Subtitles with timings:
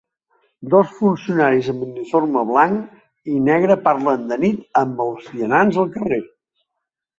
[0.73, 6.23] Dos funcionaris amb uniforme blanc i negre parlen de nit amb els vianants al carrer.